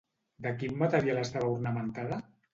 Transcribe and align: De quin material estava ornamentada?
De 0.45 0.53
quin 0.63 0.73
material 0.79 1.21
estava 1.25 1.53
ornamentada? 1.59 2.21